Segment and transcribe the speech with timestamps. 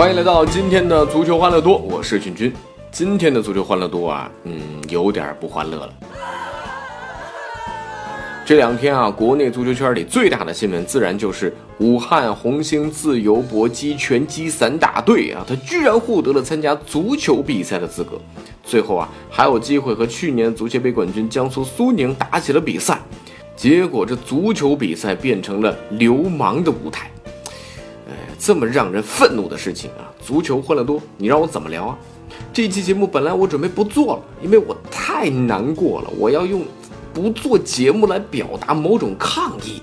[0.00, 2.50] 欢迎来到今天的足球欢乐多，我是俊君。
[2.90, 5.92] 今天的足球欢乐多啊，嗯，有点不欢乐了。
[8.46, 18.18] 这两天啊，国内足球圈里最大的新闻，自然就是武汉红星自由搏击拳击散大队啊，他居然获得了参加足球比赛的资格，
[18.64, 22.98] 最后啊，还有机会和去年足协杯冠军江苏苏宁打起了比赛。
[23.54, 27.10] 结果这足球比赛变成了流氓的舞台。
[28.42, 30.08] 这么让人愤怒的事情啊！
[30.24, 31.98] 足球欢乐多，你让我怎么聊啊？
[32.54, 36.64] 这一期节目本来我准备不做了，因为我太难过了，我要用
[37.12, 39.82] 不做节目来表达某种抗议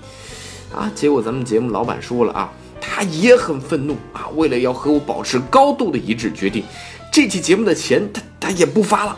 [0.74, 0.90] 啊！
[0.92, 6.64] 结果咱们节目老板说了啊，他也很愤怒啊，为了要和我保持高度的一致，决定
[7.12, 9.16] 这期节目的钱他他也不发了。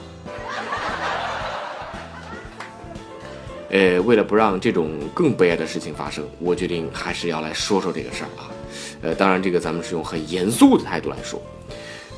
[3.70, 8.50] 呃，为了不让这种更悲哀的事情发生，我决定还是要来说说这个事儿啊。
[9.02, 11.40] 呃，当然，这个咱们是用很严肃的态度来说。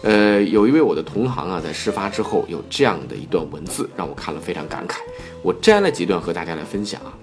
[0.02, 4.97] 呃，有一位我的同行啊，在事发之后有这样的一段文字，让我看了非常感慨。
[5.42, 7.14] 我摘了几段和大家来分享啊。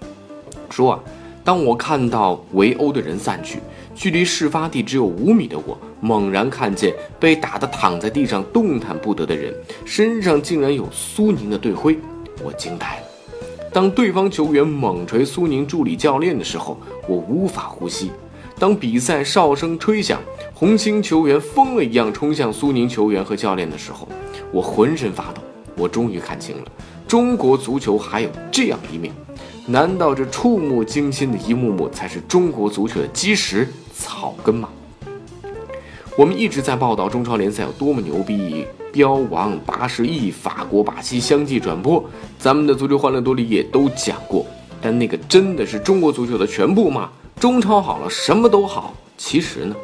[0.69, 0.99] 说啊，
[1.43, 3.59] 当我看到围殴的人散去，
[3.93, 11.99] 距离事发地只有五米的我，猛然看见被打得躺在地上动弹不得的人，身上竟然有苏宁的队徽，
[12.41, 13.03] 我惊呆了。
[13.73, 18.09] 当对方球员猛锤苏宁助理教练的时候，我无法呼吸。
[18.59, 20.19] 当比赛哨声吹响，
[20.53, 24.05] 红星球员疯了一样冲向苏宁球员和教练的时候，
[24.51, 25.41] 我浑身发抖。
[25.77, 26.63] 我终于看清了，
[27.07, 29.13] 中国足球还有这样一面。
[29.65, 33.65] 难道这触目惊心的一幕幕才是中国足球的基石
[33.95, 34.67] 草根吗？
[36.17, 42.03] 我们一直在报道中超联赛有多么牛逼，标王八十亿，法国、巴西相继转播，
[42.37, 44.45] 咱们的足球欢乐多里也都讲过。
[44.81, 47.09] 但那个真的是中国足球的全部吗？
[47.39, 48.93] 中超好了，什么都好。
[49.17, 49.75] 其实呢，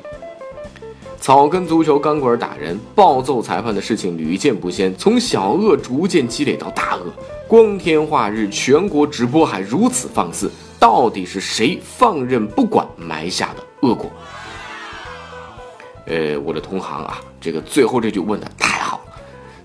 [1.22, 7.14] 草根足球钢管打人、暴揍裁判的事情屡见不鲜，从小恶逐渐积累到大恶，
[7.48, 14.12] 光天化日，全国直播还如此放肆，到底是谁放任不管埋下的恶果？
[16.08, 19.04] 呃，我的同行啊，这个最后这句问的太好了。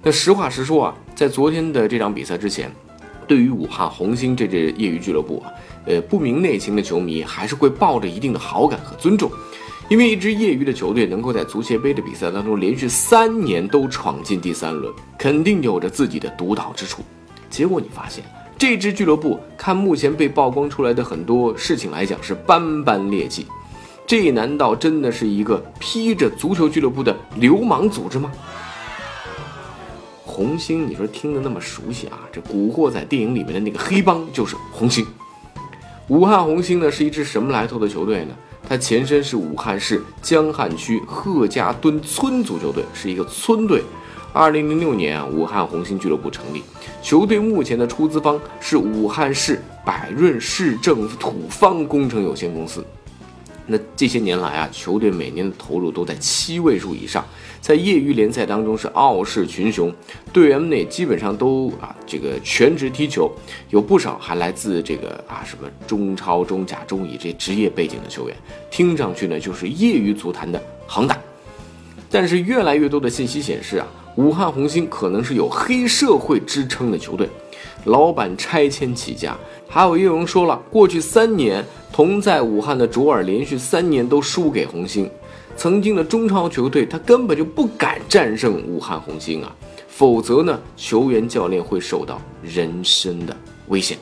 [0.02, 2.72] 那实话实说啊，在昨天的这场比赛之前，
[3.30, 5.52] 对于武汉红星这支业余俱乐部啊。
[5.86, 9.30] 呃，不明内情的球迷还是会抱着一定的好感和尊重，
[9.88, 17.02] 因为一支业余的球队能够在足协杯的比赛当中连续三年都闯进第三轮，肯定有着自己的独到之处。
[17.48, 18.24] 结果你发现，
[18.58, 23.46] 这支俱乐部看目前被曝光出来的很多事情来讲是斑斑劣迹，
[24.08, 28.32] 这难道真的是一个披着足球俱乐部的流氓组织吗？
[30.40, 32.20] 红星，你说听得那么熟悉啊？
[32.32, 35.06] 这《古惑仔》电影里面的那个黑帮就是红星。
[36.08, 38.34] 武汉红星呢是一支什么来头的球队呢？
[38.66, 43.82] 它前身是武汉市江汉区贺家墩村足球队，是一个村队。
[44.32, 46.62] 二零零六年啊，武汉红星俱乐部成立，
[47.02, 52.82] 球队目前的出资方是武汉市百润市政土方工程有限公司。
[53.72, 57.24] 那这些年来啊，球队每年的投入都在七位数以上，
[57.60, 59.94] 在业余联赛当中是傲视群雄，
[60.32, 63.30] 队员们内基本上都啊这个全职踢球，
[63.68, 68.36] 有不少还来自这个啊什么中超、中甲、中乙这职业背景的球员，
[68.72, 71.16] 听上去呢就是业余足坛的恒大。
[72.10, 77.28] 但是越来越多的信息显示啊，武汉红星可能是有黑社会之称的球队。
[77.84, 79.34] 老板拆迁起家，
[79.66, 85.10] 还有叶荣说了，过去三年同在武汉的卓尔连续三年都输给红星。
[85.56, 89.54] 曾经的中超球队，他根本就不敢战胜武汉红星啊，
[89.88, 93.36] 否则呢，球员教练会受到人身的
[93.68, 93.96] 危险。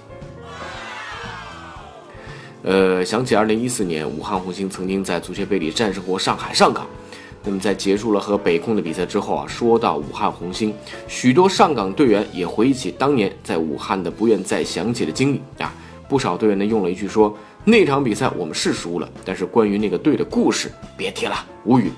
[2.62, 6.86] 呃，想起二零一四年，武汉红星曾经在足协杯里战胜过上海上港。
[7.44, 10.74] 那么在结束了和北控的比赛之后啊，说到武汉红星，
[11.06, 15.72] 许多上港队员也回忆起当年在武汉的不愿再想起的经历啊。
[16.08, 21.90] 不少队员呢用了一句说：“那场比赛我们是输了，但是关于那个队的故事别提了，无语。”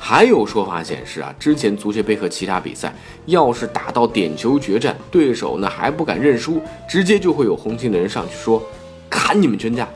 [0.00, 2.94] 还有说法显示啊，之前足协杯和其他比赛，
[3.26, 8.62] 要是打到点球决战，对手呢还不敢认输，直接就会有红星的人上去说
[9.10, 9.88] ：“砍你们全家。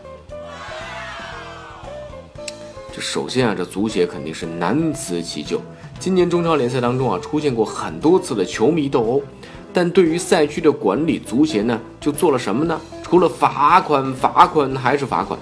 [2.94, 5.58] 这首先啊，这足协肯定是难辞其咎。
[5.98, 9.22] 今年中超联赛当中啊，出现过很多次的球迷斗殴，
[9.72, 12.78] 但对于赛区的管理，足协呢就做了什么呢？
[13.02, 15.40] 除了罚款、罚款还是罚款。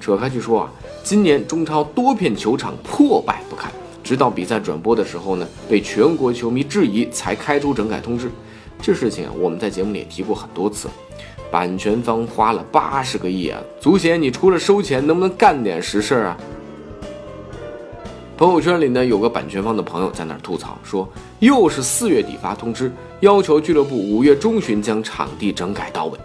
[0.00, 0.72] 扯开去说啊，
[1.04, 3.70] 今年中超多片球场破败不堪，
[4.02, 8.30] 直到比赛转播的时候呢，被全国球迷质疑，才开出整改通知。
[8.80, 10.88] 这事情啊，我们在节目里也提过很多次。
[11.50, 16.36] 版权方花了八十个亿啊，足协你除了收钱，能不能干点实事啊？
[18.36, 26.18] 朋友圈里呢，有个版权方的朋友在那儿吐槽说，又是四月底发通知，要求俱乐部五月中旬将场地整改到位。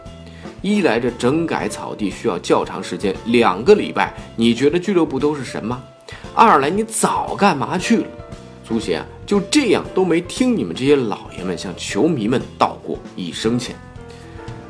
[0.62, 5.82] 一来这整改草地需要较长时间，两个礼拜，你觉得俱乐部都是神吗？
[6.36, 8.08] 二来你早干嘛去了？
[8.66, 13.74] 足协啊，就这样都没听你们这些老爷们向球迷们道过一声歉。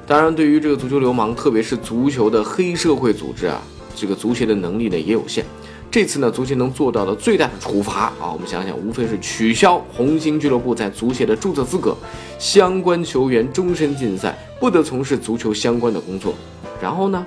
[0.06, 3.60] 当然，对于这个足球流氓，特别是足球的黑社会组织啊，
[3.96, 5.44] 这个足协的能力呢也有限。
[5.92, 11.94] 这次呢，足协能做到的最大的处罚啊，我们想想，无非是取消红星俱乐部在足协的注册资格，
[12.40, 16.34] 相关球员终身禁赛，不得从事足球相关的工作。
[16.82, 17.26] 然后呢，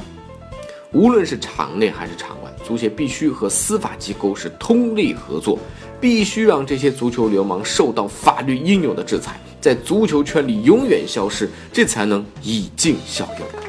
[0.92, 5.58] 无论是场内还是场外，足协必须和司法机构是通力合作，
[6.00, 13.63] 必须让这些足球流氓受到法律应有的制裁，在足球圈里永远消失，这才能以儆效尤。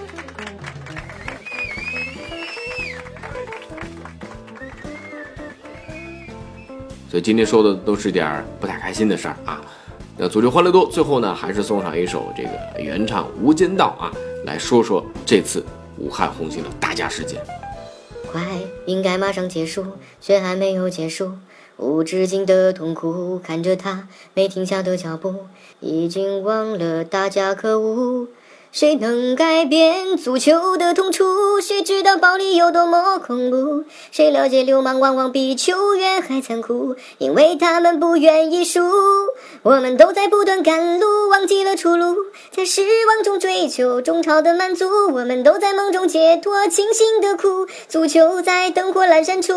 [7.15, 9.61] 所以今天说的都是点儿不太开心的事儿啊。
[10.17, 14.11] 那足球欢乐多，最后呢还是送上一首这个原唱《无间道》啊，
[14.43, 15.63] 来说说这次
[15.97, 17.41] 武汉红星的打架事件。
[18.29, 18.43] 快，
[18.85, 19.85] 应该马上结束，
[20.19, 21.31] 却还没有结束，
[21.77, 25.45] 无止境的痛苦，看着他没停下的脚步，
[25.79, 28.27] 已经忘了大家可恶。
[28.75, 31.61] 谁能改变足球的痛楚？
[31.61, 33.85] 谁知道暴力有多么恐怖？
[34.11, 36.97] 谁了解流氓往往比球员还残酷？
[37.17, 38.81] 因为他们不愿意输。
[39.63, 42.17] 我们都在不断赶路，忘记了出路，
[42.51, 44.89] 在失望中追求中超的满足。
[45.13, 47.67] 我们都在梦中解脱，清醒的哭。
[47.87, 49.53] 足球在灯火阑珊处，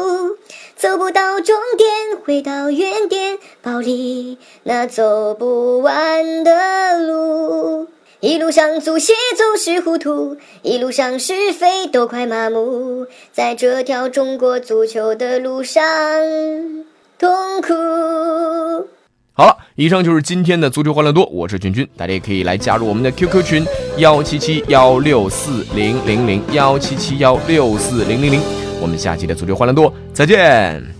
[0.76, 1.90] 走不到终点，
[2.24, 3.36] 回到原点。
[3.62, 6.67] 暴力那走不完的。
[8.20, 15.82] 一路上足协总是糊涂，一路上是非都快麻木，在这条中国足球的路上
[17.16, 17.72] 痛苦。
[19.34, 23.64] 好了，以上就是今天的足球欢乐多，我是君君，大家也可以来加入我们的 QQ 群
[23.98, 28.40] 幺七七幺六四零零零幺七七幺六四零零零，
[28.80, 30.97] 我们下期的足球欢乐多再见。